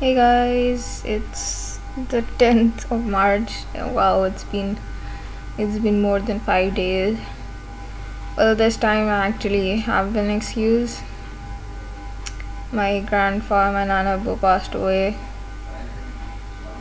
[0.00, 3.64] Hey guys, it's the 10th of March.
[3.74, 4.78] Wow, it's been
[5.58, 7.18] it's been more than 5 days.
[8.34, 11.02] Well, this time I actually have an excuse.
[12.72, 15.18] My grandfather, my nana passed away.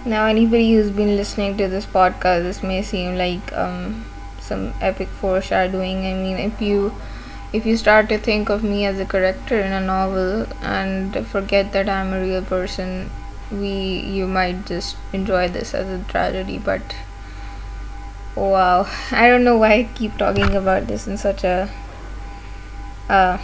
[0.05, 4.05] Now, anybody who's been listening to this podcast, this may seem like um,
[4.39, 6.05] some epic foreshadowing.
[6.05, 6.93] I mean, if you
[7.51, 11.71] if you start to think of me as a character in a novel and forget
[11.73, 13.09] that I'm a real person,
[13.51, 16.59] we you might just enjoy this as a tragedy.
[16.59, 16.95] But
[18.35, 21.69] wow, I don't know why I keep talking about this in such a
[23.09, 23.39] uh,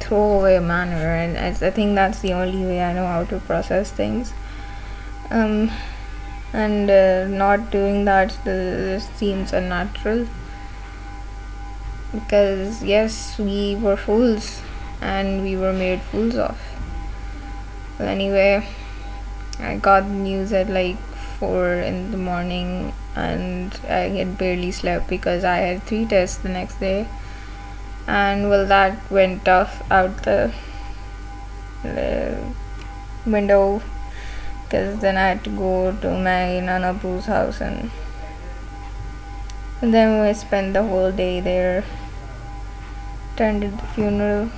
[0.00, 3.92] throwaway manner, and I, I think that's the only way I know how to process
[3.92, 4.32] things.
[5.30, 5.70] Um,
[6.52, 10.26] and uh, not doing that uh, seems unnatural
[12.12, 14.62] because yes we were fools
[15.00, 16.58] and we were made fools of.
[17.98, 18.66] Well anyway
[19.58, 20.96] i got news at like
[21.38, 26.48] 4 in the morning and i had barely slept because i had three tests the
[26.48, 27.08] next day.
[28.06, 30.52] And well that went off out the,
[33.26, 33.82] window
[34.64, 37.90] because then i had to go to my nana Boo's house and
[39.80, 41.84] and then we spent the whole day there
[43.40, 44.50] attended the funeral.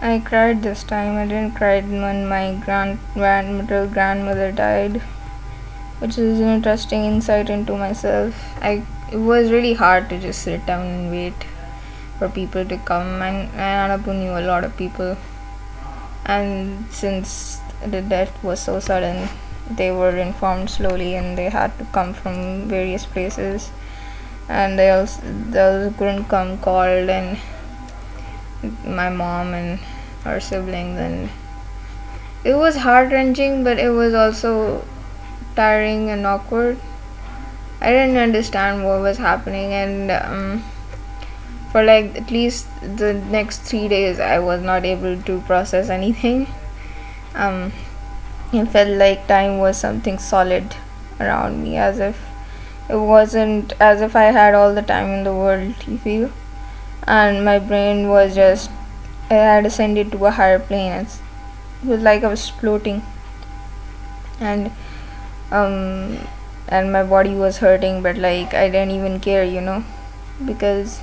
[0.00, 1.16] I cried this time.
[1.16, 4.96] I didn't cry when my grand grandmother grandmother died,
[5.98, 8.34] which is an interesting insight into myself.
[8.70, 11.44] I it was really hard to just sit down and wait
[12.18, 15.16] for people to come, and Anapu knew a lot of people,
[16.24, 19.28] and since the death was so sudden,
[19.76, 23.70] they were informed slowly and they had to come from various places.
[24.48, 27.38] And they also, they also couldn't come called and
[28.84, 29.80] my mom and
[30.24, 31.28] our siblings and
[32.44, 34.84] it was heart wrenching but it was also
[35.56, 36.78] tiring and awkward.
[37.80, 40.64] I didn't understand what was happening and um,
[41.72, 46.46] for like at least the next three days i was not able to process anything.
[47.34, 47.72] Um,
[48.52, 50.76] it felt like time was something solid
[51.18, 52.20] around me, as if
[52.88, 56.30] it wasn't as if I had all the time in the world, you feel?
[57.06, 58.70] And my brain was just,
[59.30, 60.92] I had ascended to a higher plane.
[60.92, 61.20] It's,
[61.82, 63.02] it was like I was floating.
[64.40, 64.70] And,
[65.50, 66.18] um,
[66.68, 69.84] and my body was hurting, but like I didn't even care, you know?
[70.44, 71.00] Because,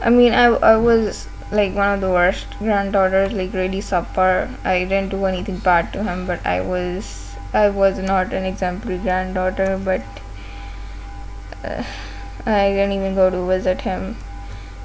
[0.00, 4.84] I mean, I, I was like one of the worst granddaughters, like really suffer I
[4.84, 9.80] didn't do anything bad to him, but I was I was not an exemplary granddaughter,
[9.84, 10.02] but
[11.64, 11.82] uh,
[12.46, 14.16] I didn't even go to visit him.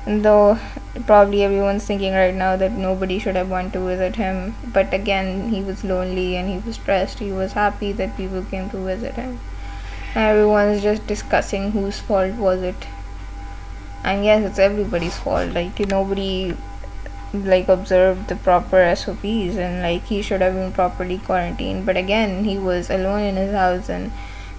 [0.06, 0.60] And though
[1.06, 5.50] probably everyone's thinking right now that nobody should have went to visit him, but again
[5.50, 7.20] he was lonely and he was stressed.
[7.20, 9.40] He was happy that people came to visit him.
[10.16, 12.88] Everyone's just discussing whose fault was it
[14.06, 15.52] and yes it's everybody's fault.
[15.52, 16.56] Like nobody
[17.34, 21.86] like observed the proper SOPs and like he should have been properly quarantined.
[21.86, 24.12] But again he was alone in his house and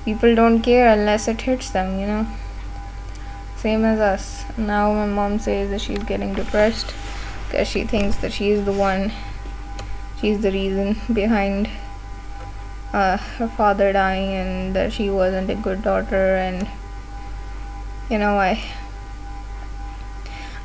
[0.05, 2.27] people don't care unless it hits them you know?
[3.57, 4.45] Same as us.
[4.59, 6.93] Now my mom says that she's getting depressed
[7.47, 9.13] because she thinks that she's the one
[10.21, 11.71] she's the reason behind
[12.93, 16.67] uh, her father dying and that she wasn't a good daughter and
[18.11, 18.63] you know I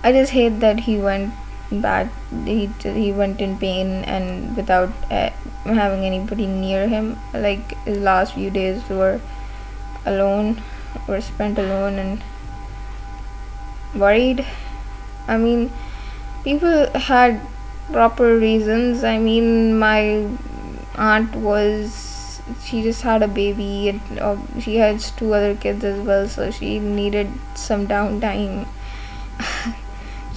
[0.04, 1.34] I just hate that he went
[1.72, 2.12] back.
[2.46, 5.30] He he went in pain and without uh,
[5.64, 7.20] having anybody near him.
[7.34, 9.22] Like his last few days were
[10.06, 10.62] alone,
[11.08, 12.24] were spent alone and
[13.96, 14.46] worried.
[15.28, 15.72] I mean,
[16.44, 17.40] people had
[17.92, 19.04] proper reasons.
[19.04, 20.28] I mean, my
[20.96, 26.00] aunt was she just had a baby and uh, she has two other kids as
[26.00, 28.68] well, so she needed some downtime.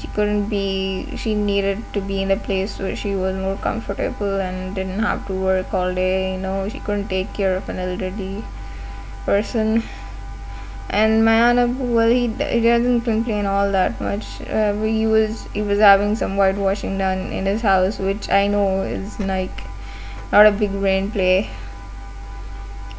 [0.04, 4.38] she couldn't be she needed to be in a place where she was more comfortable
[4.38, 7.78] and didn't have to work all day you know she couldn't take care of an
[7.78, 8.44] elderly
[9.24, 9.82] person.
[10.90, 14.42] And aunt well he, he doesn't complain all that much.
[14.42, 18.82] Uh, he was he was having some whitewashing done in his house which i know
[18.82, 19.64] is like
[20.30, 21.48] not a big brain play.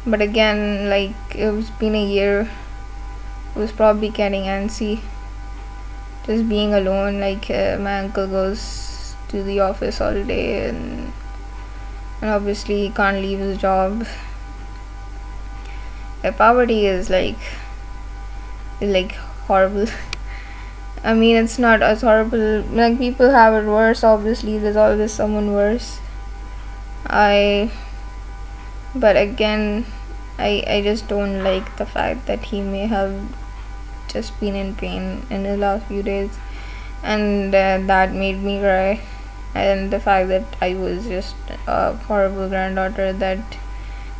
[0.04, 2.50] But again like it was been a year
[3.54, 5.00] it was probably getting antsy
[6.26, 11.12] just being alone like uh, my uncle goes to the office all day and,
[12.20, 14.06] and obviously he can't leave his job
[16.24, 17.38] uh, poverty is like
[18.80, 19.12] is like
[19.48, 19.86] horrible
[21.06, 22.62] I mean, it's not as horrible.
[22.62, 24.02] Like people have it worse.
[24.02, 26.00] Obviously, there's always someone worse.
[27.06, 27.70] I,
[28.92, 29.86] but again,
[30.36, 33.14] I I just don't like the fact that he may have
[34.16, 36.30] just been in pain in the last few days,
[37.02, 39.00] and uh, that made me cry.
[39.54, 41.34] And the fact that I was just
[41.66, 43.56] a horrible granddaughter that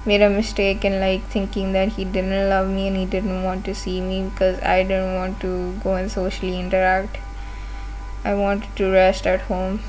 [0.07, 3.65] made a mistake in like thinking that he didn't love me and he didn't want
[3.65, 7.19] to see me because I didn't want to go and socially interact.
[8.25, 9.81] I wanted to rest at home.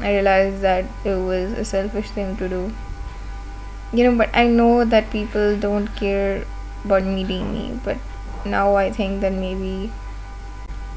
[0.00, 2.72] I realized that it was a selfish thing to do.
[3.92, 6.44] You know, but I know that people don't care
[6.84, 7.98] about meeting me, but
[8.46, 9.92] now I think that maybe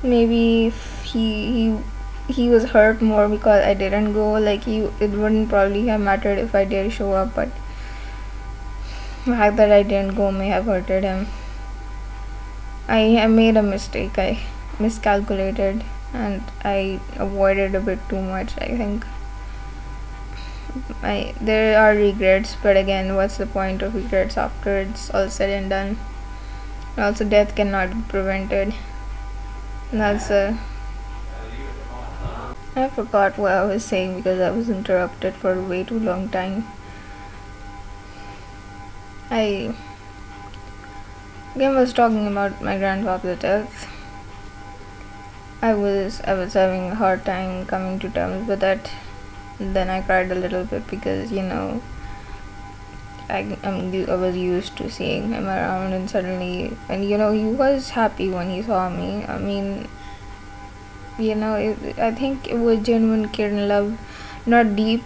[0.02, 0.74] maybe
[1.04, 1.24] he
[1.54, 1.78] he
[2.34, 6.38] he was hurt more because I didn't go like he it wouldn't probably have mattered
[6.38, 7.50] if I did show up but
[9.26, 11.28] the fact that I didn't go may have hurted him.
[12.88, 14.18] I, I made a mistake.
[14.18, 14.40] I
[14.80, 19.06] miscalculated and I avoided a bit too much, I think.
[21.04, 25.50] I there are regrets, but again, what's the point of regrets after it's all said
[25.50, 25.98] and done?
[27.00, 28.74] Also, death cannot be prevented.
[29.92, 30.60] And that's a.
[32.76, 36.68] I forgot what I was saying because I was interrupted for way too long time.
[39.32, 39.74] I
[41.56, 43.88] again was talking about my grandfather's death.
[45.62, 48.92] I was I was having a hard time coming to terms with that.
[49.60, 51.82] Then I cried a little bit because you know
[53.30, 57.46] I I'm, I was used to seeing him around and suddenly and you know he
[57.46, 59.26] was happy when he saw me.
[59.26, 59.88] I mean
[61.18, 63.98] you know it, I think it was genuine care and love,
[64.46, 65.04] not deep,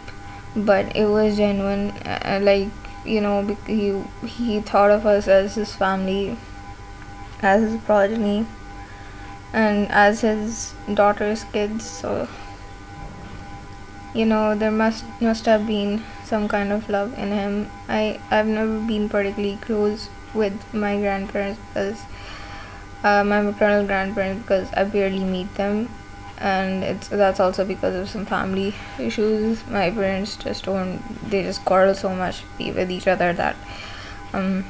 [0.55, 1.91] but it was genuine.
[2.05, 2.69] Uh, like
[3.05, 6.37] you know he he thought of us as his family
[7.41, 8.45] as his progeny
[9.51, 12.27] and as his daughter's kids so
[14.13, 17.69] you know there must must have been some kind of love in him.
[17.89, 21.99] I i've never been particularly close with my grandparents because
[23.03, 25.89] uh, my maternal grandparents because i barely meet them.
[26.39, 29.65] And it's that's also because of some family issues.
[29.67, 33.55] My parents just don't they just quarrel so much with each other that
[34.33, 34.65] um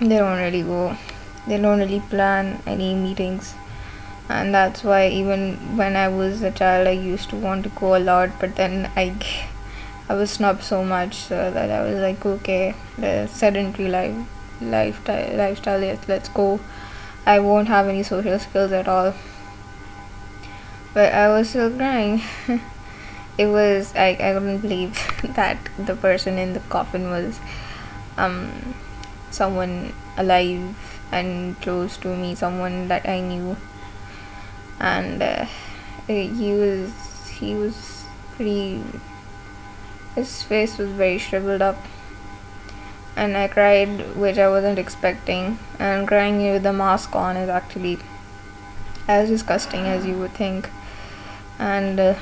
[0.00, 0.96] they don't really go
[1.46, 3.54] they don't really plan any meetings
[4.40, 7.96] and that's why even when i was a child i used to want to go
[7.96, 9.14] a lot but then i
[10.08, 14.14] i was snubbed so much so that i was like okay the sedentary life
[14.62, 16.60] lifestyle lifestyle yes let's go.
[17.24, 19.14] I won't have any social skills at all.
[20.92, 22.20] But I was still crying.
[23.38, 24.98] it was I, I couldn't believe
[25.36, 27.38] that the person in the coffin was
[28.16, 28.74] um
[29.30, 30.76] someone alive
[31.10, 33.56] and close to me, someone that I knew,
[34.80, 35.46] and uh,
[36.06, 36.92] he was
[37.38, 38.04] he was
[38.36, 38.82] pretty.
[40.14, 41.78] His face was very shriveled up,
[43.16, 45.58] and I cried, which I wasn't expecting.
[45.78, 47.98] And crying with a mask on is actually
[49.08, 50.68] as disgusting as you would think
[51.58, 52.14] and uh,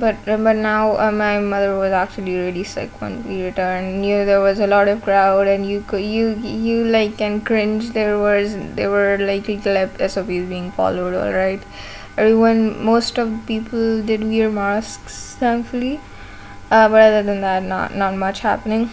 [0.00, 4.04] but uh, but now uh, my mother was actually really sick when we returned.
[4.06, 7.40] You know there was a lot of crowd and you could you you like can
[7.40, 7.90] cringe.
[7.90, 11.62] There was there were like little SOPs being followed all right?
[12.16, 16.00] Everyone most of people did wear masks thankfully.
[16.70, 18.90] Uh, but other than that not not much happening.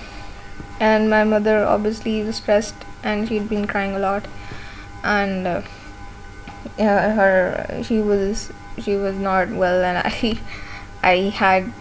[0.80, 4.28] And my mother obviously was stressed and she'd been crying a lot.
[5.04, 5.62] And uh,
[6.80, 10.40] her she was she was not well and i
[11.04, 11.72] i had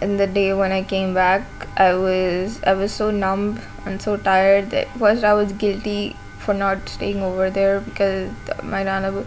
[0.00, 1.42] in the day when i came back
[1.76, 6.54] i was i was so numb and so tired that first i was guilty for
[6.54, 8.30] not staying over there because
[8.62, 9.24] my nana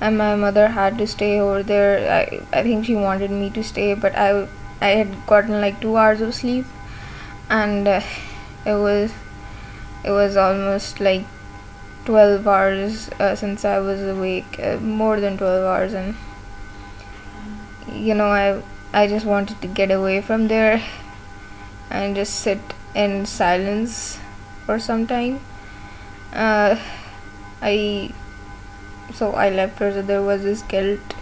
[0.00, 2.10] and my mother had to stay over there.
[2.10, 4.46] I i think she wanted me to stay but i
[4.80, 6.64] i had gotten like 2 hours of sleep
[7.50, 8.00] and uh,
[8.64, 9.12] it was
[10.04, 11.24] it was almost like
[12.04, 16.14] 12 hours uh, since i was awake uh, more than 12 hours and
[17.92, 20.82] you know i i just wanted to get away from there
[21.90, 22.60] and just sit
[22.94, 24.18] in silence
[24.66, 25.40] for some time.
[26.32, 26.78] Uh,
[27.60, 28.12] i
[29.12, 31.14] so i left her so there was this guilt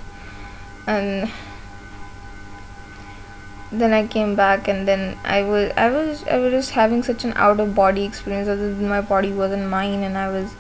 [0.87, 1.31] and
[3.73, 7.25] then i came back and then i was i was i was just having such
[7.25, 10.55] an out of body experience as my body wasn't mine and i was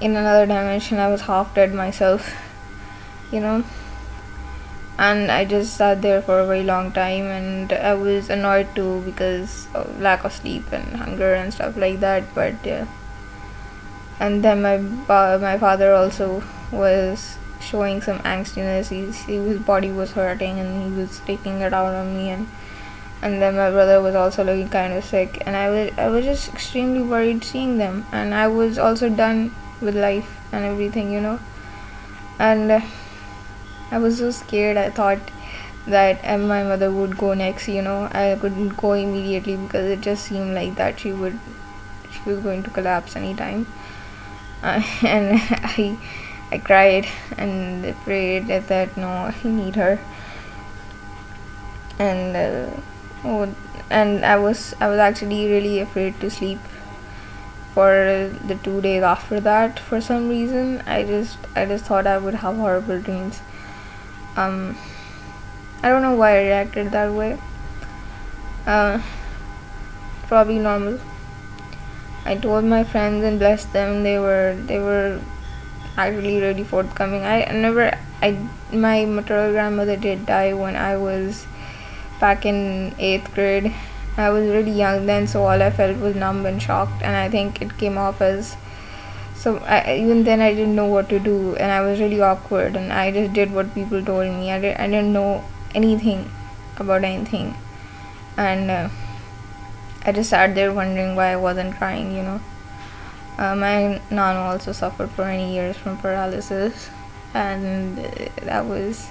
[0.00, 0.98] in another dimension.
[0.98, 2.34] I was half dead myself
[3.30, 3.64] you know
[5.02, 9.02] and I just sat there for a very long time and I was annoyed too
[9.04, 12.86] because of lack of sleep and hunger and stuff like that but yeah.
[14.20, 14.76] And then my
[15.48, 18.90] my father also was showing some angstiness.
[18.90, 22.46] He's, his body was hurting and he was taking it out on me and
[23.22, 26.24] and then my brother was also looking kind of sick and I was I was
[26.24, 28.06] just extremely worried seeing them.
[28.12, 31.40] And I was also done with life and everything you know.
[32.38, 32.80] And uh,
[33.92, 34.78] I was so scared.
[34.78, 35.20] I thought
[35.86, 38.08] that my mother would go next you know.
[38.10, 41.38] I couldn't go immediately because it just seemed like that she would
[42.10, 43.66] she was going to collapse anytime.
[44.62, 45.98] Uh, and I
[46.50, 47.06] I cried
[47.36, 49.98] and prayed that no I need her.
[51.98, 52.80] And uh,
[53.24, 53.54] oh,
[53.90, 56.60] and I was I was actually really afraid to sleep
[57.74, 60.82] for the two days after that for some reason.
[60.86, 63.42] I just I just thought I would have horrible dreams
[64.36, 64.76] um
[65.82, 67.38] I don't know why I reacted that way.
[68.66, 69.00] Uh
[70.28, 70.98] probably normal.
[72.24, 74.02] I told my friends and blessed them.
[74.02, 75.20] They were they were
[75.96, 77.24] actually really forthcoming.
[77.24, 77.90] I never
[78.22, 78.38] I
[78.72, 81.46] my maternal grandmother did die when I was
[82.20, 83.74] back in 8th grade.
[84.16, 87.28] I was really young then so all I felt was numb and shocked and I
[87.28, 88.56] think it came off as
[89.42, 92.76] so I, even then I didn't know what to do and I was really awkward
[92.76, 94.52] and I just did what people told me.
[94.52, 95.44] I, did, I didn't know
[95.74, 96.30] anything
[96.76, 97.56] about anything.
[98.36, 98.88] And uh,
[100.06, 102.40] I just sat there wondering why I wasn't crying you know.
[103.36, 106.88] Uh, my nana also suffered for many years from paralysis
[107.34, 109.08] and uh, that was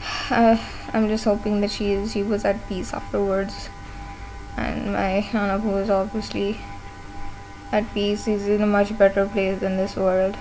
[0.30, 0.56] uh,
[0.94, 3.68] I'm just hoping that she is she was at peace afterwards.
[4.56, 6.58] And my nana was obviously
[7.72, 10.36] at peace he's in a much better place than this world.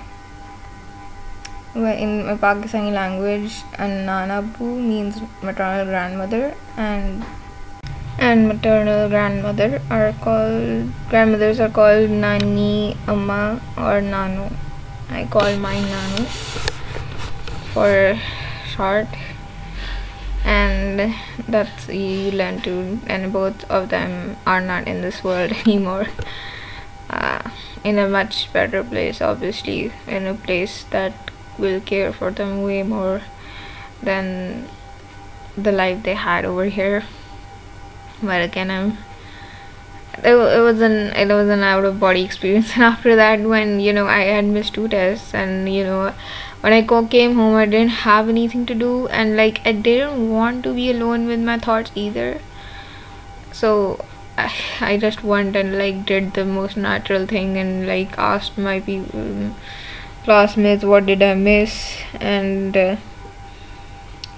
[1.73, 7.23] In Pakistani language and Nanabu means maternal grandmother and
[8.19, 14.51] and maternal grandmother are called grandmothers are called Nani, Amma or Nano.
[15.09, 16.25] I call mine Nano
[17.73, 18.19] for
[18.75, 19.07] short.
[20.43, 21.15] And
[21.47, 26.07] that's you learn to and both of them are not in this world anymore
[27.11, 27.41] uh,
[27.83, 31.13] in a much better place obviously in a place that
[31.57, 33.21] will care for them way more
[34.01, 34.67] than
[35.57, 37.03] the life they had over here.
[38.23, 38.97] But again i'm
[40.23, 42.71] it, it was an it was an out of body experience.
[42.75, 46.13] And after that when you know i had missed two tests and you know
[46.61, 46.81] when i
[47.15, 50.89] came home i didn't have anything to do and like i didn't want to be
[50.91, 52.39] alone with my thoughts either.
[53.51, 54.05] So
[54.81, 59.51] I, just went and like did the most natural thing and like asked my people
[60.23, 62.95] classmates what did i miss and uh,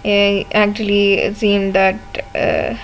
[0.03, 1.99] it actually it seemed that
[2.35, 2.77] uh,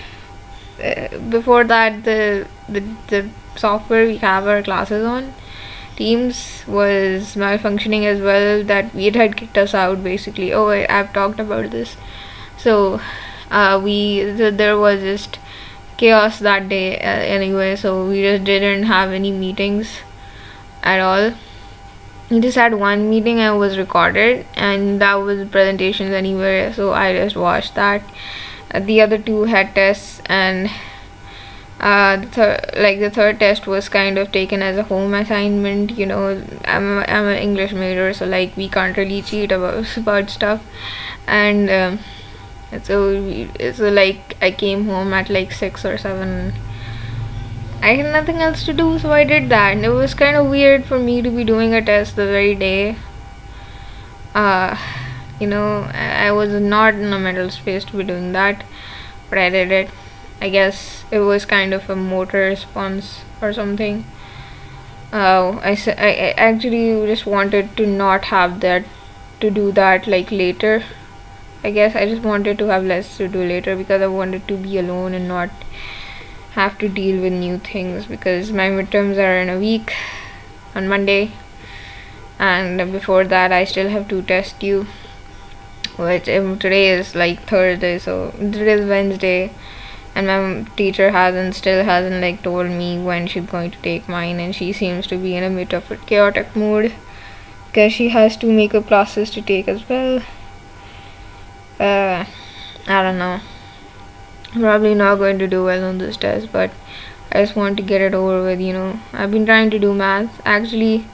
[0.84, 5.34] uh, before that the, the the software we have our classes on
[5.98, 10.54] teams was malfunctioning as well that it had kicked us out basically.
[10.54, 11.98] Oh I, have talked about this.
[12.58, 13.02] So
[13.52, 15.40] uh, we th- there was just
[16.00, 19.98] chaos that day uh, anyway so we just didn't have any meetings
[20.82, 21.34] at all.
[22.30, 27.14] We just had one meeting and was recorded and that was presentations anyway so i
[27.14, 28.04] just watched that.
[28.72, 30.70] Uh, the other two had tests and
[31.80, 36.06] uh, the like the third test was kind of taken as a home assignment you
[36.06, 36.42] know.
[36.66, 40.64] I'm, I'm an english major so like we can't really cheat about, about stuff.
[41.26, 42.00] And um,
[42.84, 46.54] so so like i came home at like six or seven
[47.82, 49.72] I had nothing else to do, so I did that.
[49.72, 52.54] And it was kind of weird for me to be doing a test the very
[52.54, 52.98] day.
[54.36, 54.78] Uh,
[55.40, 58.66] you know, I was not in a mental space to be doing that,
[59.30, 59.90] but I did it.
[60.42, 64.04] I guess it was kind of a motor response or something.
[65.14, 68.84] Uh, I, I actually just wanted to not have that,
[69.40, 70.84] to do that like later.
[71.62, 74.56] I guess I just wanted to have less to do later because I wanted to
[74.56, 75.50] be alone and not
[76.52, 79.94] have to deal with new things because my midterms are in a week
[80.74, 81.34] on Monday.
[82.40, 84.88] And before that I still have to test you
[85.98, 89.52] which um, today is like Thursday so today is Wednesday.
[90.16, 94.40] And my teacher hasn't still hasn't like told me when she's going to take mine
[94.40, 96.94] and she seems to be in a bit of a chaotic mood
[97.68, 100.22] because she has two makeup classes to take as well
[101.80, 102.26] uh
[102.88, 103.40] I don't know.
[104.54, 106.72] Probably not going to do well on this test but
[107.32, 109.00] I just want to get it over with you know.
[109.14, 111.06] I've been trying to do math actually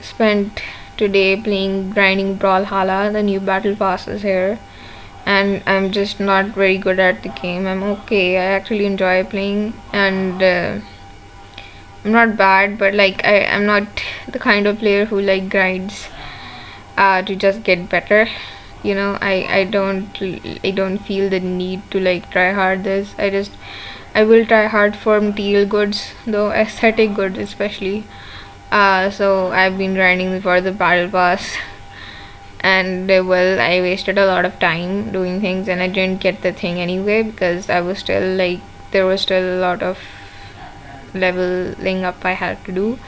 [0.00, 0.62] spent
[0.96, 3.12] today playing grinding Brawlhalla.
[3.12, 4.58] The new battle pass is here
[5.26, 7.66] and I'm just not very good at the game.
[7.66, 8.38] I'm okay.
[8.38, 10.80] I actually enjoy playing and uh,
[12.04, 13.88] I'm not bad, but like I am not
[14.28, 16.08] the kind of player who like grinds
[16.96, 18.28] uh, to just get better.
[18.88, 20.22] You know, I I don't
[20.70, 23.14] I don't feel the need to like try hard this.
[23.18, 23.52] I just
[24.14, 28.04] I will try hard for material goods, though aesthetic goods especially.
[28.70, 31.56] Uh, so I've been grinding for the battle pass
[32.60, 36.42] and uh, well i wasted a lot of time doing things and i didn't get
[36.42, 38.60] the thing anyway because i was still like
[38.92, 39.98] there was still a lot of
[41.14, 42.98] leveling up i had to do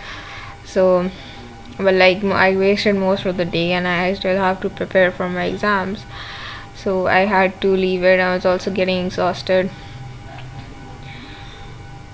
[0.64, 1.10] so
[1.78, 5.28] but like i wasted most of the day and i still have to prepare for
[5.28, 6.04] my exams.
[6.76, 8.20] So i had to leave it.
[8.20, 9.70] I was also getting exhausted.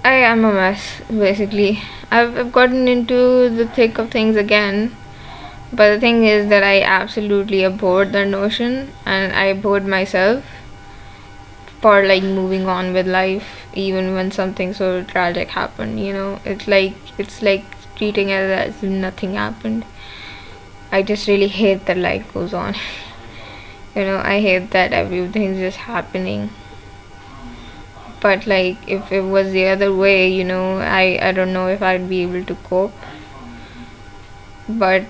[0.04, 1.80] I am a mess basically.
[2.08, 4.94] I've, I've gotten into the thick of things again.
[5.72, 10.44] But the thing is that I absolutely abhorred the notion and I abhorred myself
[11.80, 16.40] for like moving on with life even when something so tragic happened, you know.
[16.44, 17.64] It's like it's like
[17.96, 19.84] treating it as if nothing happened.
[20.92, 22.74] I just really hate that life goes on.
[23.94, 26.50] you know, I hate that everything's just happening.
[28.20, 31.82] But like if it was the other way, you know, I I don't know if
[31.82, 32.92] I'd be able to cope
[34.68, 35.04] but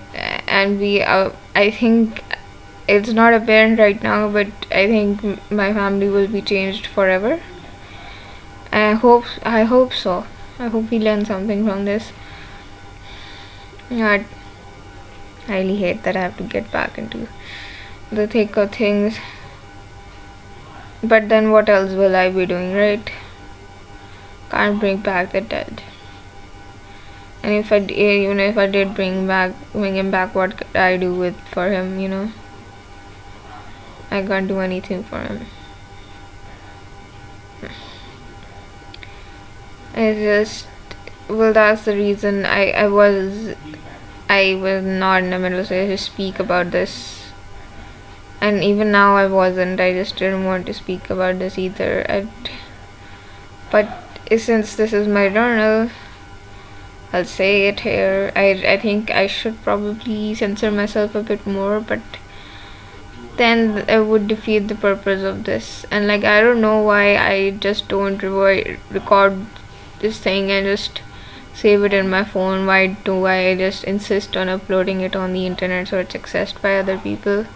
[0.48, 2.22] and we uh, i think
[2.88, 7.40] it's not apparent right now but i think my family will be changed forever
[8.72, 10.26] i hope i hope so
[10.58, 12.12] i hope we learn something from this
[13.90, 14.24] i
[15.48, 17.28] really hate that i have to get back into
[18.14, 19.18] the thick of things.
[21.02, 23.10] But then what else will i be doing right?
[24.50, 25.82] Can't bring back the dead.
[27.42, 30.96] And if I even if I did bring back bring him back what could I
[30.96, 32.32] do with for him you know?
[34.10, 35.46] I can't do anything for him.
[39.94, 40.66] I just
[41.28, 43.54] well that's the reason I I was
[44.28, 47.32] I was not in the middle to speak about this
[48.40, 52.26] and even now I wasn't I just didn't want to speak about this either I,
[53.70, 53.88] but
[54.36, 55.90] since this is my journal
[57.14, 58.32] I'll say it here.
[58.34, 62.00] I, I think I should probably censor myself a bit more, but
[63.36, 65.86] then it would defeat the purpose of this.
[65.92, 69.46] And like, I don't know why I just don't re record
[70.00, 71.02] this thing and just
[71.54, 72.66] save it in my phone.
[72.66, 76.78] Why do I just insist on uploading it on the internet so it's accessed by
[76.78, 77.46] other people?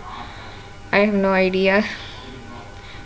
[0.92, 1.84] I have no idea.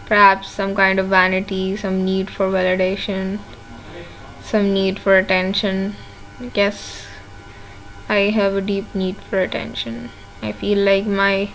[0.07, 3.41] Perhaps some kind of vanity, some need for validation,
[4.43, 5.97] some need for attention
[6.43, 7.07] I guess
[8.09, 10.11] I have a deep need for attention.
[10.43, 11.51] I feel like my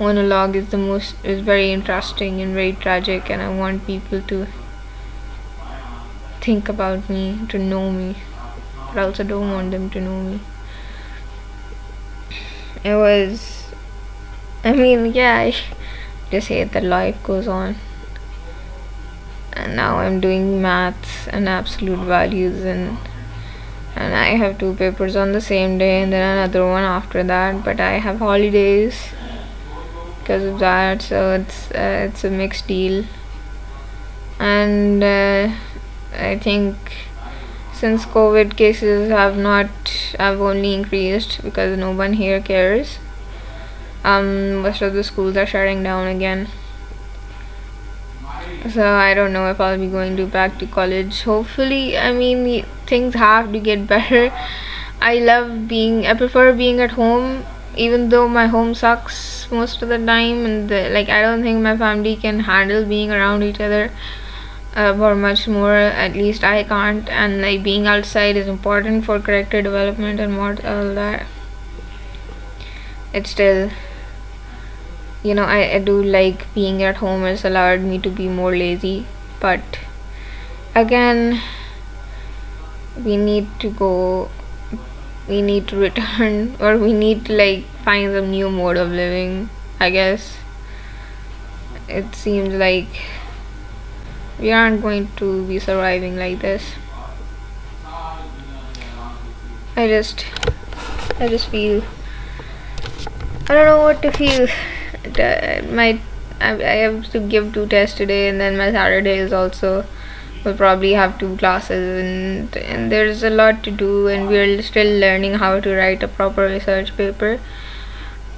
[0.00, 4.46] monologue is the most is very interesting and very tragic and I want people to
[6.40, 8.16] think about me, to know me.
[8.94, 10.40] But I also don't want them to know me.
[12.84, 13.72] It was
[14.62, 15.54] I mean yeah I
[16.30, 17.76] just hate that life goes on.
[19.52, 22.98] And now I'm doing maths and absolute values and
[23.96, 27.64] and I have two papers on the same day and then another one after that
[27.64, 28.96] but I have holidays
[30.18, 33.04] because of that so it's uh, it's a mixed deal
[34.38, 35.52] and uh,
[36.16, 36.76] I think
[37.74, 39.68] since COVID cases have not
[40.18, 42.98] have only increased because no one here cares.
[44.04, 46.48] Um most of the schools are shutting down again.
[48.70, 51.22] So I don't know if I'll be going to back to college.
[51.22, 54.32] Hopefully I mean things have to get better.
[55.00, 57.44] I love being I prefer being at home
[57.76, 61.60] even though my home sucks most of the time and the, like I don't think
[61.62, 63.90] my family can handle being around each other
[64.74, 69.20] uh, for much more at least I can't and like being outside is important for
[69.20, 71.26] character development and what all that.
[73.12, 73.70] It's still
[75.22, 78.54] you know I, I do like being at home it's allowed me to be more
[78.54, 79.06] lazy
[79.40, 79.78] but
[80.74, 81.40] again
[83.02, 84.30] we need to go
[85.28, 89.48] we need to return or we need to like find some new mode of living
[89.80, 90.38] i guess.
[91.86, 92.88] It seems like
[94.38, 96.72] we aren't going to be surviving like this.
[99.76, 100.24] I just
[101.18, 101.82] i just feel
[103.48, 104.46] i don't know what to feel.
[105.74, 106.00] My
[106.40, 109.84] I, I have to give two tests today and then my Saturday is also
[110.44, 114.98] we'll probably have two classes and, and there's a lot to do and we're still
[115.00, 117.40] learning how to write a proper research paper.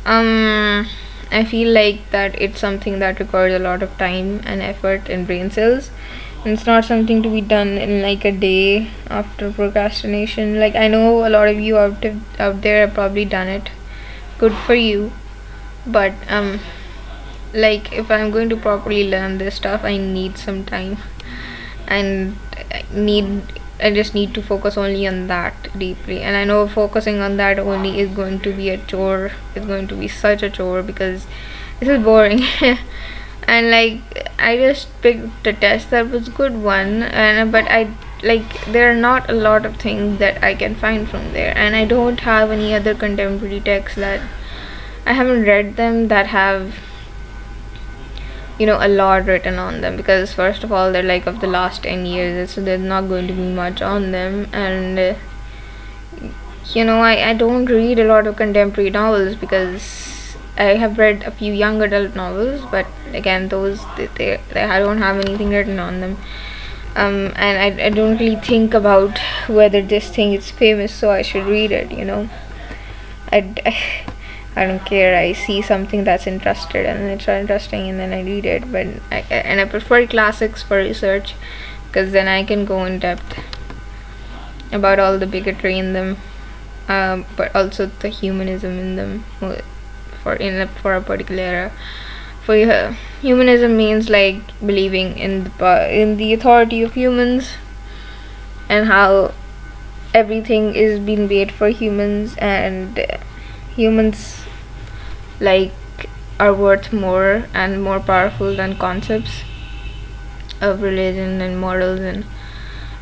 [0.04, 0.87] Um
[1.30, 5.26] I feel like that it's something that requires a lot of time and effort and
[5.26, 5.90] brain cells.
[6.44, 10.60] It's not something to be done in like a day after procrastination.
[10.60, 12.04] Like i know a lot of you out,
[12.38, 13.70] out there have probably done it.
[14.38, 15.12] Good for you.
[15.86, 16.60] But um
[17.52, 20.98] like if i'm going to properly learn this stuff i need some time.
[21.88, 22.36] And
[22.72, 23.42] I need
[23.80, 26.22] i just need to focus only on that deeply.
[26.22, 29.32] And i know focusing on that only is going to be a chore.
[29.54, 31.26] It's going to be such a chore because
[31.80, 32.42] this is boring.
[33.48, 34.00] And like
[34.38, 37.88] i just picked a test that was good one and but i
[38.22, 41.56] like there are not a lot of things that i can find from there.
[41.56, 44.20] And i don't have any other contemporary texts that
[45.04, 46.74] i haven't read them that have
[48.59, 51.47] you know a lot written on them because first of all they're like of the
[51.47, 54.49] last 10 years so there's not going to be much on them.
[54.53, 55.14] And uh,
[56.73, 61.23] you know I, I don't read a lot of contemporary novels because I have read
[61.25, 65.51] a few young adult novels but again those they, they, they I don't have anything
[65.51, 66.19] written on them.
[66.95, 71.21] Um, and I, I don't really think about whether this thing is famous so I
[71.21, 72.31] should read it you know.
[73.31, 74.12] I, I
[74.57, 75.14] I don't care.
[75.16, 78.73] I see something that's interested and it's interesting, and then I read it.
[78.73, 81.35] But I, and I prefer classics for research
[81.88, 83.38] because then I can go in depth
[84.73, 86.16] about all the bigotry in them,
[86.88, 89.25] um, but also the humanism in them
[90.23, 91.73] for in a, for a particular era.
[92.45, 97.53] For uh, humanism means like believing in the in the authority of humans
[98.69, 99.35] and how
[100.14, 102.99] everything is being made for humans and
[103.77, 104.45] humans
[105.40, 105.72] like
[106.38, 109.42] are worth more and more powerful than concepts
[110.61, 112.25] of religion and morals and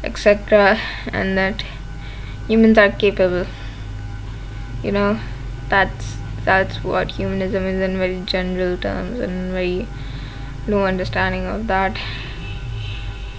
[0.02, 0.78] etc
[1.12, 1.64] and that
[2.46, 3.46] humans are capable.
[4.82, 5.20] You know
[5.68, 9.88] that's that's what humanism is in very general terms and very
[10.68, 11.98] low understanding of that.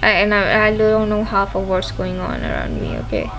[0.01, 3.29] I, and I, I don't know half of what's going on around me okay?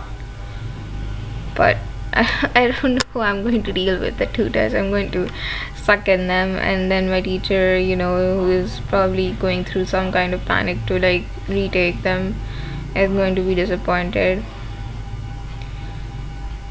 [1.54, 1.78] But
[2.54, 4.72] I, don't know who I'm going to deal with the tutors.
[4.72, 5.28] I'm going to
[5.74, 10.10] suck in them and then my teacher you know who is probably going through some
[10.12, 12.34] kind of panic to like retake them
[12.94, 14.42] is going to be disappointed.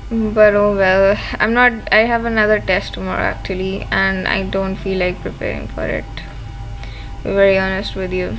[0.10, 4.98] But oh well I'm not I have another test tomorrow actually and I don't feel
[4.98, 6.06] like preparing for it.
[7.24, 8.38] Be very honest with you.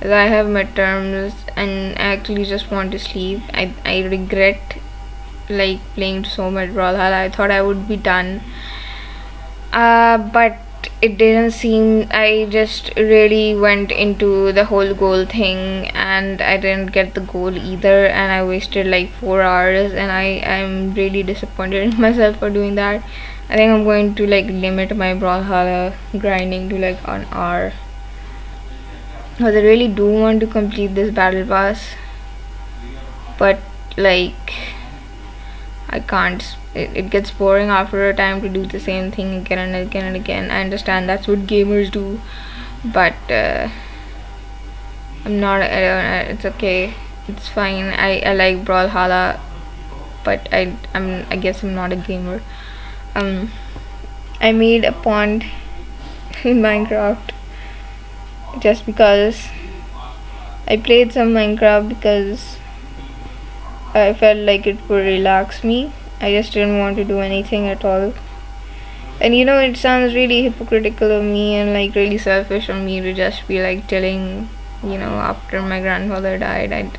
[0.00, 4.78] I have midterms and I actually just want to sleep I, I regret
[5.48, 7.14] like playing so much Brawlhalla.
[7.14, 8.40] I thought I would be done.
[9.72, 10.58] Uh, but
[11.00, 16.92] it didn't seem I just really went into the whole goal thing and I didn't
[16.92, 20.22] get the goal either and I wasted like four hours and I
[20.56, 23.02] am really disappointed in myself for doing that.
[23.48, 27.72] I think I'm going to like limit my Brawlhalla grinding to like an hour.
[29.36, 31.94] Because I really do want to complete this battle pass.
[33.38, 33.60] But
[33.96, 34.52] like
[35.92, 36.56] I can't.
[36.74, 40.04] It, it gets boring after a time to do the same thing again and again
[40.04, 40.50] and again.
[40.50, 42.20] I understand that's what gamers do
[42.84, 43.68] but uh,
[45.24, 46.94] I'm not I don't, it's okay.
[47.28, 47.84] It's fine.
[47.84, 49.38] I, I like Brawlhalla
[50.24, 52.42] but I I'm I guess I'm not a gamer.
[53.14, 53.50] Um
[54.40, 55.44] I made a pond
[56.44, 57.30] in Minecraft
[58.60, 59.48] just because
[60.66, 62.56] I played some Minecraft because
[63.94, 65.92] I felt like it would relax me.
[66.20, 68.14] I just didn't want to do anything at all.
[69.20, 73.00] And you know, it sounds really hypocritical of me and like really selfish of me
[73.00, 74.48] to just be like telling,
[74.82, 76.72] you know, after my grandfather died.
[76.72, 76.90] I,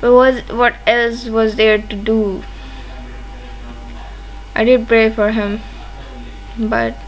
[0.00, 2.44] but was what else was there to do?
[4.54, 5.60] I did pray for him,
[6.58, 6.98] but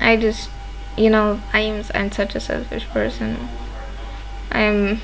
[0.00, 0.50] I just,
[0.98, 3.48] you know, I am I'm such a selfish person.
[4.52, 5.00] I'm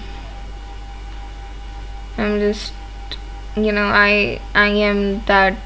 [2.20, 2.72] I'm just
[3.56, 5.56] you know I I am that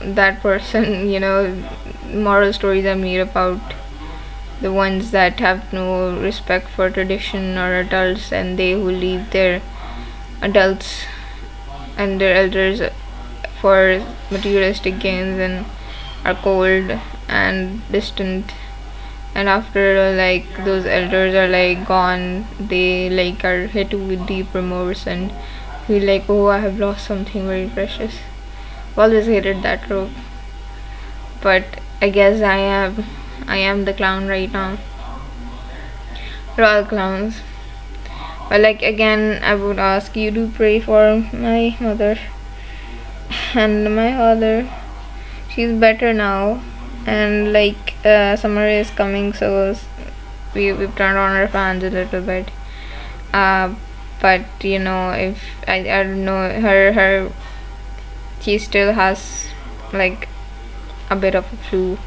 [0.00, 1.38] that person you know
[2.12, 3.60] moral stories are made about
[4.60, 9.62] the ones that have no respect for tradition or adults and they who leave their
[10.42, 11.04] adults
[11.96, 12.80] and their elders
[13.60, 15.66] for materialistic gains and
[16.24, 18.52] are cold and distant.
[19.34, 25.06] And after like those elders are like gone they like are hit with deep remorse
[25.06, 25.30] and
[25.86, 28.18] feel like oh I have lost something very precious.
[28.92, 30.10] I've always hated that trope
[31.46, 31.64] but
[32.02, 33.04] I guess I am
[33.46, 34.78] I am the clown right now.
[36.56, 37.40] We're all clowns.
[38.48, 42.18] But like again I would ask you to pray for my mother
[43.54, 44.68] and my father.
[45.54, 46.62] She's better now.
[47.06, 49.76] And like uh, summer is coming so
[50.54, 52.50] we we've turned on our fans a little bit.
[53.32, 53.74] Uh,
[54.20, 57.32] but you know, if I I don't know her her
[58.40, 59.48] she still has
[59.92, 60.28] like
[61.10, 61.98] a bit of a flu.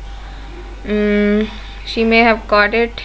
[0.83, 1.49] Mm,
[1.85, 3.01] she may have caught it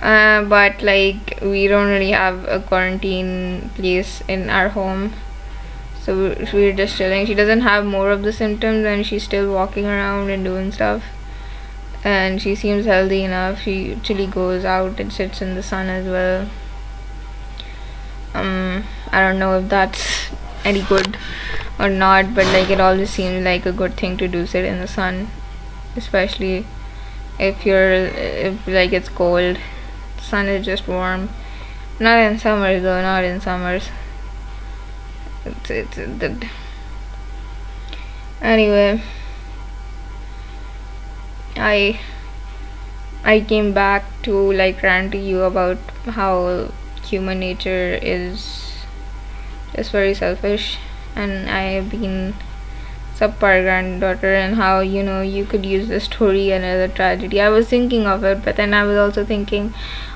[0.00, 5.12] uh, but like we don't really have a quarantine place in our home.
[6.00, 7.26] So we're just chilling.
[7.26, 11.02] She doesn't have more of the symptoms and she's still walking around and doing stuff.
[12.04, 13.62] And she seems healthy enough.
[13.62, 16.48] She actually goes out and sits in the sun as well
[18.36, 20.30] um i don't know if that's
[20.64, 21.16] any good
[21.78, 24.78] or not but like it always seems like a good thing to do sit in
[24.78, 25.28] the sun
[25.96, 26.64] especially
[27.38, 29.58] if you're if like it's cold.
[30.20, 31.28] Sun is just warm.
[32.00, 33.88] Not in summers though not in summers.
[35.44, 36.44] It's, it's, it's
[38.40, 39.02] anyway.
[41.56, 42.00] I
[43.24, 46.70] i came back to like rant to you about how
[47.06, 48.84] human nature is
[49.74, 50.78] just very selfish.
[51.14, 52.34] And i have been
[53.18, 57.40] subpar granddaughter and how you know you could use the story and as a tragedy.
[57.40, 59.72] I was thinking of it but then i was also thinking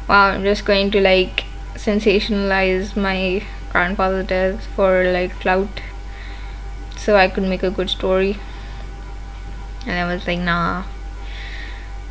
[0.09, 5.81] wow i'm just going to like sensationalize my grandfather's death for like clout
[6.97, 8.39] so i could make a good story.
[9.87, 10.85] And i was like nah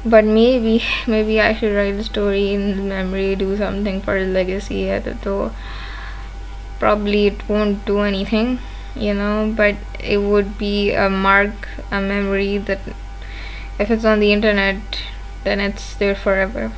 [0.06, 4.86] but maybe maybe i should write a story in memory do something for legacy
[5.24, 5.52] though
[6.80, 8.60] probably it won't do anything
[8.96, 9.54] you know?
[9.56, 12.80] But it would be a mark a memory that
[13.80, 15.02] if it's on the internet
[15.44, 16.72] then it's there forever.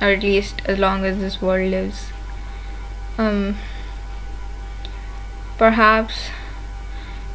[0.00, 2.10] Or at least as long as this world lives.
[3.18, 3.56] Um
[5.58, 6.30] perhaps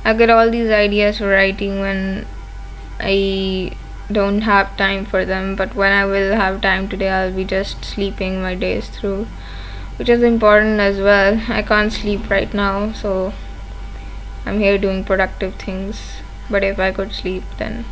[0.04, 2.28] I get all these ideas for writing when
[3.00, 3.72] I
[4.12, 7.84] don't have time for them but when I will have time today I'll be just
[7.84, 9.28] sleeping my days through
[9.98, 11.42] which is important as well.
[11.48, 13.34] I can't sleep right now so
[14.46, 16.22] I'm here doing productive things.
[16.50, 17.86] But if I could sleep then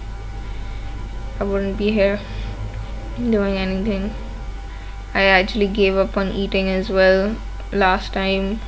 [1.39, 2.19] I wouldn't be here
[3.17, 4.13] doing anything.
[5.13, 7.35] I actually gave up on eating as well
[7.71, 8.59] last time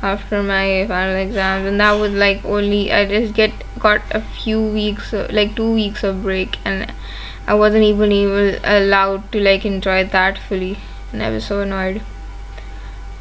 [0.00, 4.62] after my final exams and that was like only I just get got a few
[4.62, 6.92] weeks like two weeks of break and
[7.46, 10.78] I wasn't even even allowed to like enjoy that fully
[11.12, 12.02] and I was so annoyed.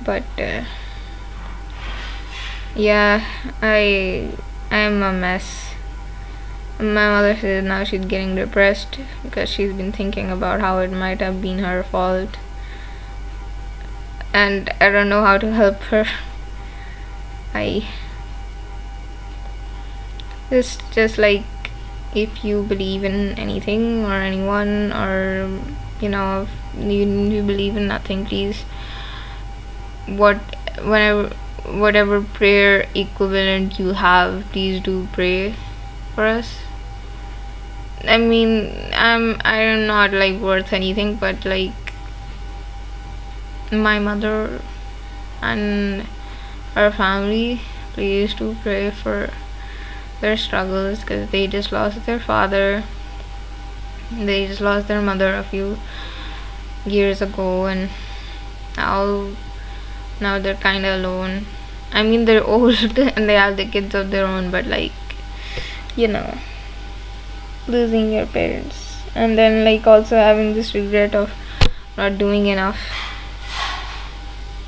[0.03, 0.63] But uh,
[2.75, 3.25] yeah
[3.61, 4.29] i
[4.69, 5.71] i'm a mess.
[6.79, 11.21] My mother says now she's getting depressed because she's been thinking about how it might
[11.21, 12.37] have been her fault.
[14.31, 16.05] And i don't know how to help her
[20.49, 21.43] it's just like
[22.15, 25.49] if you believe in anything or anyone or
[26.01, 28.63] you know you, you believe in nothing please
[30.07, 30.37] what
[30.83, 35.53] whenever whatever prayer equivalent you have please do pray
[36.15, 36.59] for us.
[38.07, 41.93] I mean i'm i'm not like worth anything but like
[43.71, 44.61] my mother
[45.41, 46.07] and
[46.77, 47.59] our family
[47.97, 49.31] please do pray for
[50.21, 52.83] their struggles because they just lost their father.
[54.11, 55.79] They just lost their mother a few
[56.85, 57.89] years ago and
[58.77, 59.31] now
[60.21, 61.47] now they're kind of alone.
[61.91, 64.93] I mean they're old and they have the kids of their own but like
[65.95, 66.37] you know
[67.67, 69.01] losing your parents.
[69.15, 71.33] And then like also having this regret of
[71.97, 72.79] not doing enough.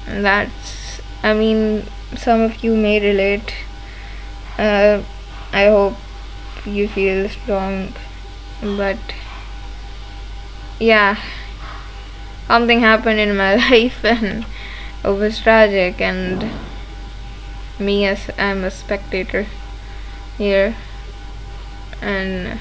[0.07, 0.78] And that's
[1.23, 3.53] I mean some of you may relate.
[4.58, 5.03] Uh,
[5.51, 5.95] I hope
[6.65, 7.93] you feel strong
[8.62, 8.97] but
[10.79, 11.17] yeah
[12.47, 14.45] something happened in my life and
[15.03, 16.51] it was tragic and
[17.79, 19.45] me as I'm a spectator
[20.38, 20.75] here
[22.01, 22.60] and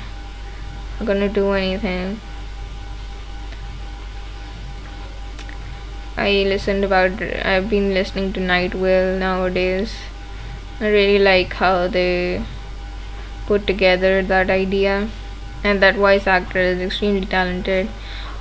[0.98, 2.20] I'm gonna do anything
[6.18, 9.94] I listened about I've been listening to Night Vale nowadays.
[10.80, 12.42] I really like how they
[13.46, 15.08] put together that idea.
[15.62, 17.88] And that voice actor is extremely talented.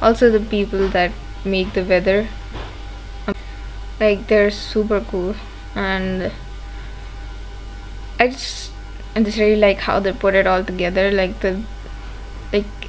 [0.01, 1.11] Also the people that
[1.45, 2.27] make the weather
[3.99, 5.35] like they're super cool.
[5.75, 6.31] And
[8.19, 8.71] I just
[9.15, 11.61] I just really like how they put it all together like the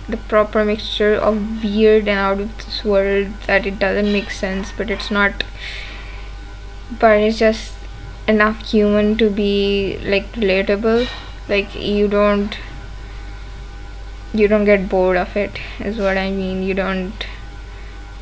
[0.09, 4.73] the proper mixture of weird and out of this world that it doesn't make sense
[4.77, 5.45] but it's not.
[6.99, 7.75] But it's just
[8.27, 11.09] enough human to be like relatable.
[11.49, 12.57] Like you don't
[14.33, 16.63] you don't get bored of it is what i mean.
[16.63, 17.27] You don't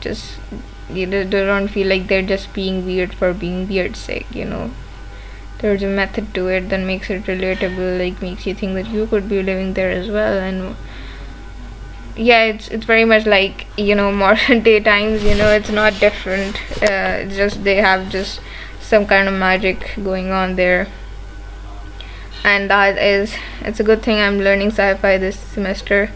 [0.01, 0.38] just
[0.88, 4.70] you don't feel like they're just being weird for being weird sake you know?
[5.59, 9.07] There's a method to it that makes it relatable like makes you think that you
[9.07, 10.77] could be living there as well and
[12.16, 15.98] yeah it's it's very much like you know modern day times you know it's not
[16.00, 16.57] different.
[16.83, 18.40] Uh, it's just they have just
[18.81, 20.88] some kind of magic going on there.
[22.44, 26.11] And that is it's a good thing i'm learning sci-fi this semester.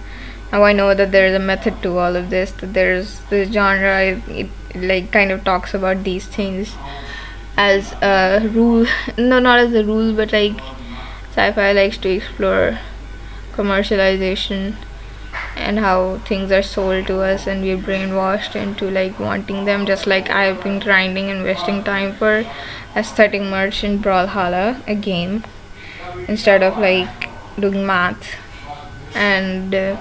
[0.52, 4.02] Now i know that there's a method to all of this that there's this genre
[4.02, 6.74] it, it like kind of talks about these things
[7.56, 8.86] as a rule
[9.18, 10.58] no not as a rule but like
[11.30, 12.78] sci-fi likes to explore
[13.52, 14.74] commercialization
[15.70, 20.04] and how things are sold to us and we're brainwashed into like wanting them just
[20.12, 22.44] like I've been grinding and wasting time for
[22.96, 25.44] aesthetic merch in Brawlhalla a game
[26.26, 27.28] instead of like
[27.61, 28.35] doing math.
[29.14, 29.96] And uh,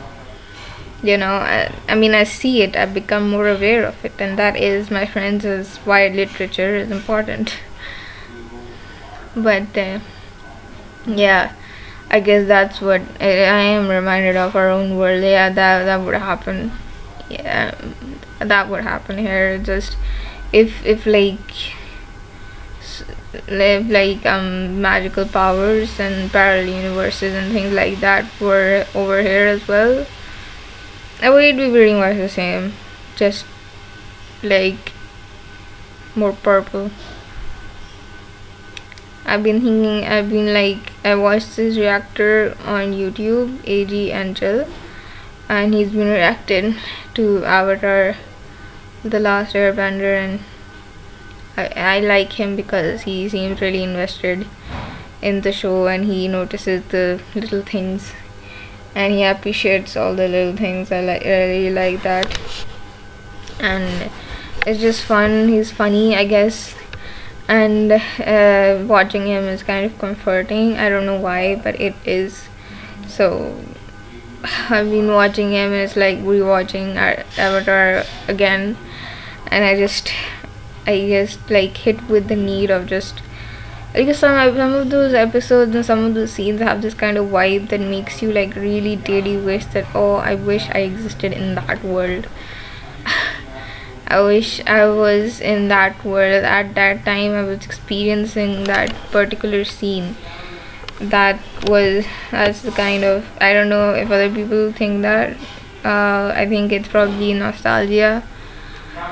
[1.03, 4.39] you know I, I mean I see it I've become more aware of it and
[4.39, 7.58] that is my friends is why literature is important.
[9.36, 9.99] But uh,
[11.05, 11.53] yeah
[12.12, 13.26] I guess that's what I,
[13.78, 15.24] am reminded of our own world.
[15.24, 16.72] Yeah, that that would happen.
[17.30, 17.76] Yeah,
[18.39, 19.60] that would happen here.
[19.60, 19.95] Just
[20.52, 21.76] if if like
[23.48, 29.45] if like um magical powers and parallel universes and things like that were over here
[29.45, 30.08] as well,
[31.22, 32.74] I would be pretty much the same.
[33.15, 33.45] Just
[34.41, 34.93] like
[36.15, 36.89] more purple.
[39.29, 44.67] I've been thinking I've been like I watched this reactor on YouTube AG Angel
[45.47, 46.77] and he's been reacting
[47.13, 48.15] to Avatar
[49.03, 50.39] The Last Airbender and
[51.55, 54.47] I, I like him because he seems really invested
[55.21, 58.13] in the show and he notices the little things
[58.95, 60.91] and he appreciates all the little things.
[60.91, 62.35] I like I really like that.
[63.59, 64.09] And
[64.65, 66.73] it's just fun he's funny I guess
[67.49, 70.77] and uh, watching him is kind of comforting.
[70.77, 72.47] I don't know why but it is.
[73.07, 73.59] So
[74.69, 76.95] i've been watching him it's like rewatching
[77.38, 78.77] avatar again.
[79.47, 80.13] And i just
[80.85, 83.21] i just like hit with the need of just
[83.93, 87.29] because some some of those episodes and some of those scenes have this kind of
[87.29, 91.55] vibe that makes you like really daily wish that oh i wish i existed in
[91.55, 92.27] that world
[94.10, 97.34] I wish I was in that world at that time.
[97.34, 100.15] I was experiencing that particular scene.
[101.00, 105.38] That was that's the kind of I don't know if other people think that.
[105.86, 108.24] Uh, I think it's probably nostalgia.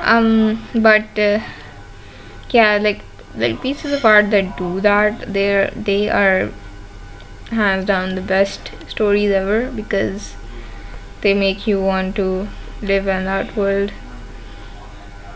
[0.01, 1.39] Um, but uh,
[2.49, 3.01] yeah, like
[3.35, 6.51] like pieces of art that do that, they're they are
[7.51, 10.35] hands down the best stories ever because
[11.21, 12.47] they make you want to
[12.81, 13.91] live in that world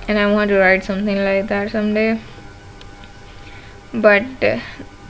[0.07, 2.19] and I want to write something like that someday.
[3.93, 4.59] But uh,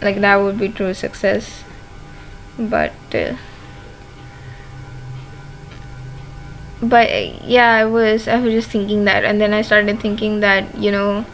[0.01, 1.63] like that would be true success.
[2.58, 3.36] But uh,
[6.82, 10.39] but uh, yeah I was I was just thinking that and then I started thinking
[10.39, 11.25] that you know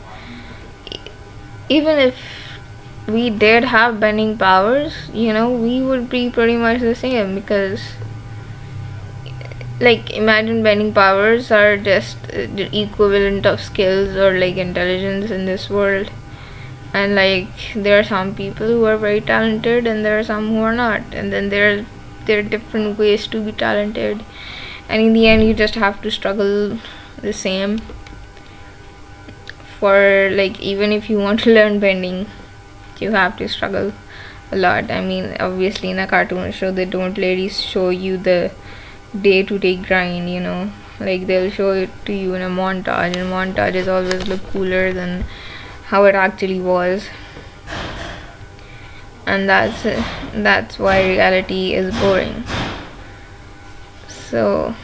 [1.69, 2.15] even if
[3.07, 7.81] we did have bending powers you know we would be pretty much the same because
[9.79, 15.45] like imagine bending powers are just uh, the equivalent of skills or like intelligence in
[15.45, 16.09] this world.
[16.93, 20.59] And like there are some people who are very talented and there are some who
[20.59, 21.01] are not.
[21.13, 21.85] And then there
[22.25, 24.23] there are different ways to be talented.
[24.89, 26.79] And in the end you just have to struggle
[27.21, 27.79] the same
[29.79, 32.25] for like even if you want to learn bending
[32.99, 33.93] you have to struggle
[34.51, 34.89] a lot.
[34.89, 38.51] I mean obviously in a cartoon show they don't really show you the
[39.21, 40.71] day to day grind you know.
[40.99, 45.25] Like they'll show it to you in a montage and montages always look cooler than
[45.85, 47.07] how it actually was.
[49.25, 49.83] And that's
[50.33, 52.43] that's why reality is boring.
[54.07, 54.75] So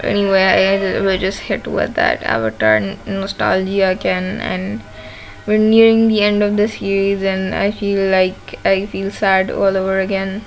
[0.00, 4.82] anyway I will just hit with that avatar nostalgia again and
[5.46, 9.76] we're nearing the end of the series and I feel like I feel sad all
[9.76, 10.44] over again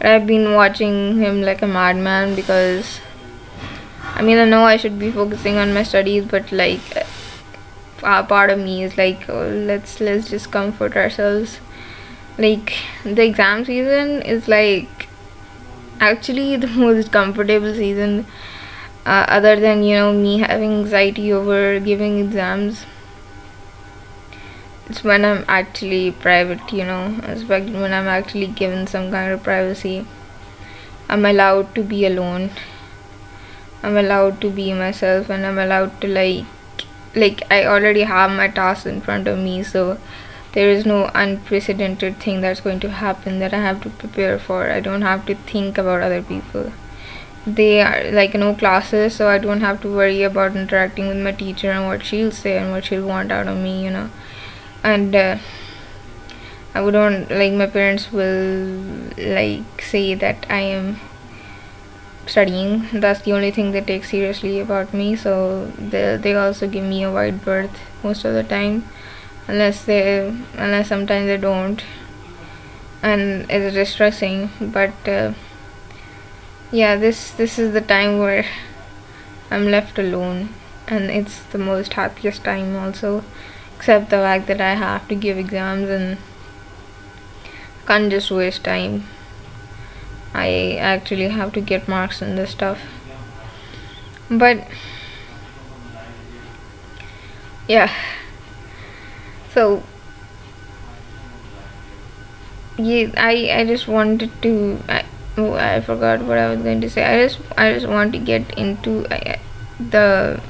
[0.00, 3.00] I've been watching him like a madman because
[4.14, 6.80] I mean I know I should be focusing on my studies but like
[8.02, 11.60] a part of me is like oh, let's let's just comfort ourselves.
[12.38, 12.74] Like
[13.04, 15.08] the exam season is like
[16.00, 18.26] actually the most comfortable season
[19.06, 22.84] uh, other than you know me having anxiety over giving exams
[24.88, 29.42] it's when I'm actually private, you know, it's when I'm actually given some kind of
[29.42, 30.06] privacy.
[31.08, 32.50] I'm allowed to be alone.
[33.82, 36.44] I'm allowed to be myself and I'm allowed to like
[37.14, 39.98] like I already have my tasks in front of me so
[40.52, 44.70] there is no unprecedented thing that's going to happen that I have to prepare for.
[44.70, 46.72] I don't have to think about other people.
[47.46, 51.32] They are like no classes, so I don't have to worry about interacting with my
[51.32, 54.10] teacher and what she'll say and what she'll want out of me, you know.
[54.84, 55.38] And uh,
[56.74, 58.80] I wouldn't like my parents will
[59.18, 60.98] like say that I am
[62.26, 62.86] studying.
[62.92, 65.16] That's the only thing they take seriously about me.
[65.16, 68.84] So they they also give me a wide berth most of the time,
[69.48, 71.82] unless they unless sometimes they don't,
[73.02, 74.50] and it's distressing.
[74.60, 75.32] But uh,
[76.70, 78.44] yeah, this this is the time where
[79.50, 80.50] I'm left alone,
[80.86, 83.24] and it's the most happiest time also,
[83.78, 86.18] except the fact that I have to give exams and
[87.86, 89.04] can't just waste time.
[90.34, 92.80] I actually have to get marks in this stuff.
[94.28, 94.66] But
[97.68, 97.92] yeah.
[99.54, 99.84] So
[102.76, 105.04] yeah, I I just wanted to I,
[105.36, 107.04] oh, I forgot what I was going to say.
[107.04, 109.38] I just I just want to get into uh,
[109.78, 110.40] the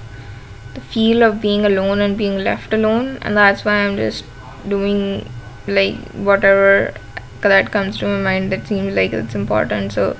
[0.75, 4.25] the feel of being alone and being left alone and that's why I'm just
[4.69, 5.29] doing
[5.67, 6.95] like whatever
[7.41, 9.93] that comes to my mind that seems like it's important.
[9.93, 10.17] So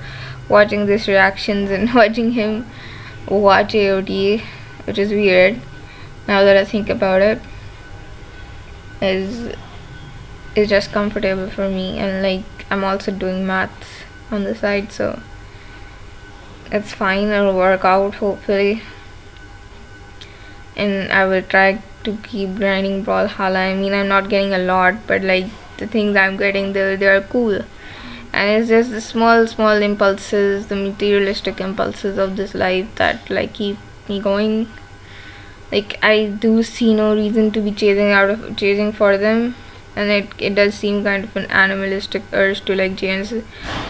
[0.49, 2.67] watching these reactions and watching him
[3.29, 4.41] watch AOT
[4.85, 5.61] which is weird
[6.27, 7.43] now that I think about it
[9.03, 9.55] is
[10.55, 11.99] is just comfortable for me.
[11.99, 13.89] And like I'm also doing maths
[14.31, 15.21] on the side so
[16.71, 17.29] it's fine.
[17.29, 18.83] It'll work out hopefully
[20.79, 23.73] and I will try to keep grinding Brawlhalla.
[23.73, 25.47] I mean I'm not getting a lot but like
[25.79, 27.63] the things I'm getting they they are cool.
[28.33, 33.55] And it's just the small small impulses the materialistic impulses of this life that like
[33.55, 34.69] keep me going.
[35.73, 39.55] Like I do see no reason to be chasing out of chasing for them.
[39.97, 43.35] And it, it does seem kind of an animalistic urge to like chase,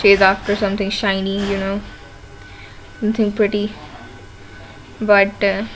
[0.00, 1.82] chase after something shiny you know
[3.00, 3.72] something pretty.
[5.00, 5.66] But uh,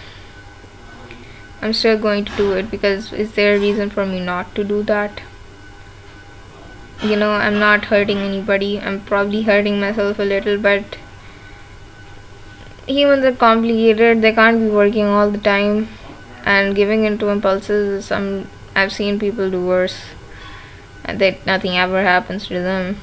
[1.62, 4.64] I'm still going to do it because is there a reason for me not to
[4.64, 5.22] do that?
[7.00, 8.80] You know I'm not hurting anybody.
[8.80, 10.98] I'm probably hurting myself a little but
[12.88, 14.22] humans are complicated.
[14.22, 15.88] They can't be working all the time
[16.44, 20.00] and giving into impulses some I've seen people do worse
[21.04, 22.96] and that nothing ever happens to them.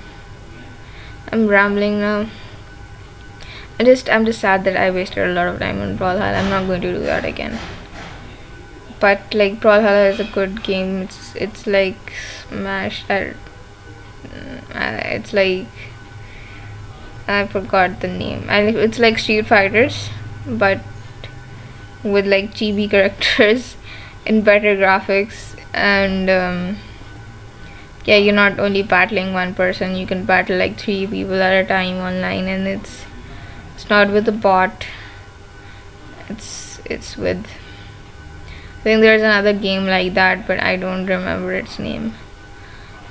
[1.32, 2.30] I'm rambling now.
[3.80, 6.50] I just I'm just sad that I wasted a lot of time on Brawlhalla I'm
[6.50, 7.58] not going to do that again
[9.00, 11.02] but like Brawlhalla is a good game.
[11.04, 12.14] It's it's like
[12.48, 13.34] Smash uh,
[14.74, 15.68] it's like
[17.28, 18.48] I forgot the name.
[18.50, 20.10] And it's like Street Fighters
[20.46, 20.80] but
[22.04, 23.76] with like chibi characters
[24.26, 26.78] and better graphics and um,
[28.06, 29.96] yeah you're not only battling one person.
[29.96, 33.06] You can battle like three people at a time online and it's
[33.76, 34.86] it's not with a bot.
[36.28, 37.46] It's it's with
[38.80, 42.14] I think there's another game like that but I don't remember its name.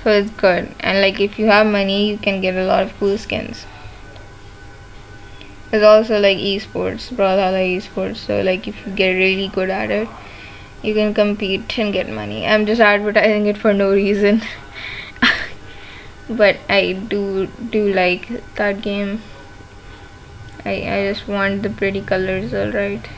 [0.02, 0.74] So it's good.
[0.80, 3.66] And like if you have money you can get a lot of cool skins.
[5.70, 8.16] There's also like esports Brawlhalla esports.
[8.16, 10.08] So like if you get really good at it
[10.82, 12.46] you can compete and get money.
[12.46, 14.42] I'm just advertising it for no reason.
[16.30, 19.22] But I do do like that game.
[20.64, 23.08] I, I just want the pretty colors alright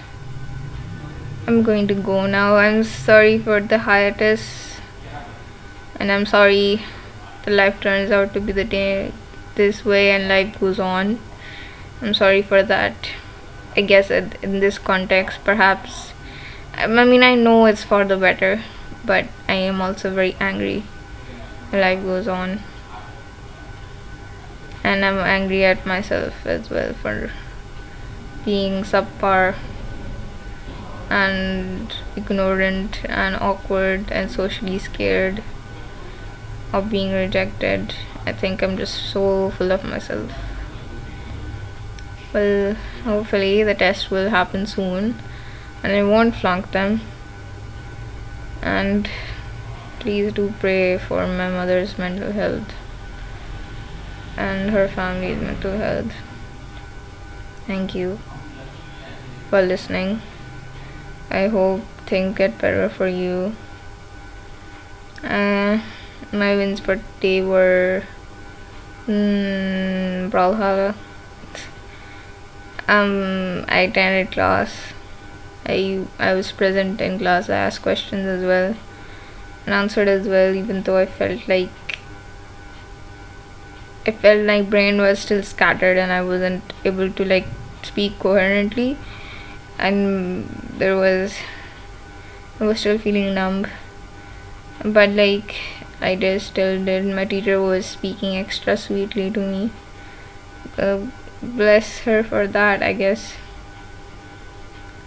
[1.50, 2.54] I'm going to go now.
[2.54, 4.76] I'm sorry for the hiatus.
[5.96, 6.82] And I'm sorry
[7.44, 9.12] the life turns out to be the day
[9.56, 11.18] this way and life goes on.
[12.00, 13.10] I'm sorry for that.
[13.76, 16.12] I guess in this context perhaps.
[16.74, 18.62] I mean I know it's for the better
[19.04, 20.84] but I am also very angry.
[21.72, 22.60] Life goes on.
[24.84, 27.32] And I'm angry at myself as well for
[28.44, 29.56] being subpar
[31.10, 35.42] and ignorant and awkward and socially scared
[36.72, 37.94] of being rejected.
[38.24, 40.30] I think I'm just so full of myself.
[42.32, 45.16] Well hopefully the test will happen soon
[45.82, 47.00] and I won't flunk them.
[48.62, 49.10] And
[49.98, 52.72] please do pray for my mother's mental health
[54.36, 56.12] and her family's mental health.
[57.66, 58.20] Thank you
[59.48, 60.22] for listening
[61.30, 63.54] I hope things get better for you.
[65.22, 65.80] Uh,
[66.32, 68.02] my wins for today were
[69.06, 70.94] mm, Brawlhalla.
[72.88, 74.92] Um I attended class.
[75.66, 78.74] I I was present in class I asked questions as well
[79.64, 81.98] and answered as well even though I felt like
[84.06, 87.46] I felt like brain was still scattered and I wasn't able to like
[87.82, 88.96] speak coherently
[89.80, 90.44] and
[90.76, 91.36] there was
[92.60, 93.66] I was still feeling numb.
[94.84, 95.56] But like
[96.00, 97.06] I just still did.
[97.06, 99.70] My teacher was speaking extra sweetly to me.
[100.78, 101.06] Uh,
[101.42, 103.34] bless her for that I guess.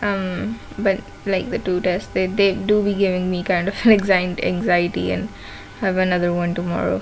[0.01, 4.39] Um but like the two tests they, they do be giving me kind of an
[4.41, 5.29] anxiety and
[5.79, 7.01] have another one tomorrow.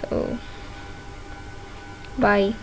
[0.00, 0.38] So
[2.18, 2.54] bye